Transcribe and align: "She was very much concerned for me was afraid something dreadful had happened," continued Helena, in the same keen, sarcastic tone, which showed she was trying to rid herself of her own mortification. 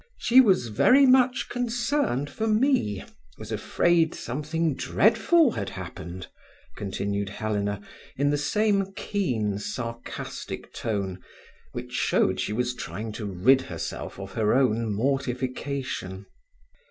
"She 0.17 0.41
was 0.41 0.69
very 0.69 1.05
much 1.05 1.47
concerned 1.47 2.27
for 2.27 2.47
me 2.47 3.05
was 3.37 3.51
afraid 3.51 4.15
something 4.15 4.73
dreadful 4.73 5.51
had 5.51 5.69
happened," 5.69 6.25
continued 6.75 7.29
Helena, 7.29 7.83
in 8.17 8.31
the 8.31 8.37
same 8.39 8.93
keen, 8.93 9.59
sarcastic 9.59 10.73
tone, 10.73 11.19
which 11.73 11.91
showed 11.91 12.39
she 12.39 12.51
was 12.51 12.73
trying 12.73 13.11
to 13.11 13.27
rid 13.27 13.61
herself 13.61 14.17
of 14.19 14.31
her 14.31 14.55
own 14.55 14.91
mortification. 14.91 16.25